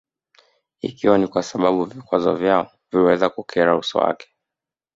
[0.81, 4.35] Ikiwa ni kwa sababu vikwazo vyao vilivyoweza kukera uso wake